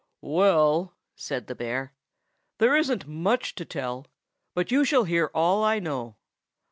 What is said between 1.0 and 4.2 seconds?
said the bear, "there isn't much to tell,